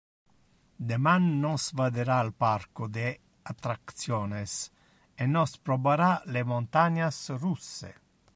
[0.91, 3.07] Deman nos vadera al parco de
[3.53, 4.51] attractiones
[5.21, 7.91] e nos probara le montanias russe.